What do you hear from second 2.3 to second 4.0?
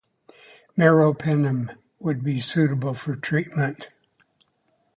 suitable for treatment.